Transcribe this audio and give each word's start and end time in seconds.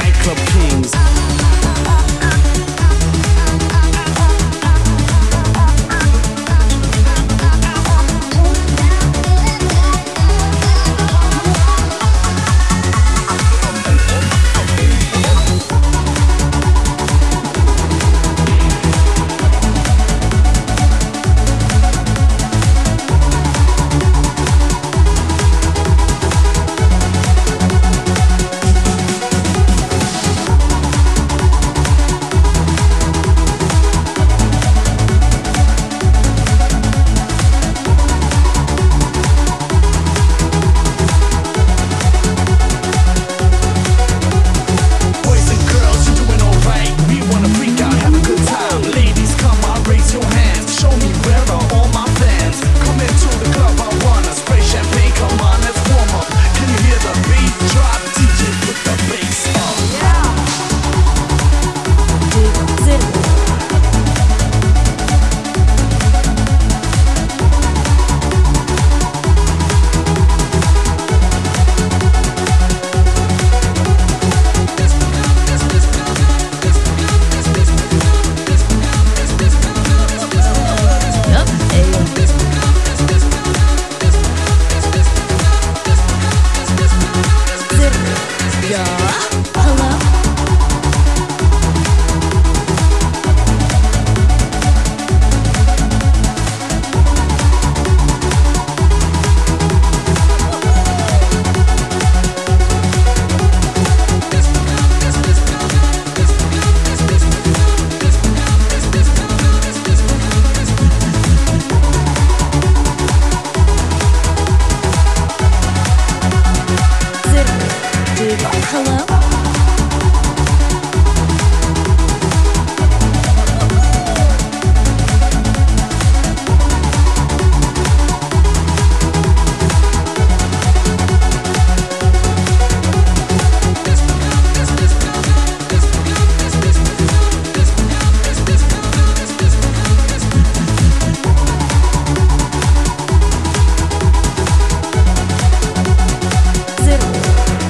Nightclub 0.00 0.38
kings. 0.48 1.29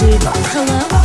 Hello. 0.00 0.97